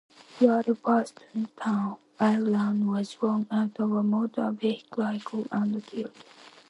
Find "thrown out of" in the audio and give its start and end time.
3.13-3.91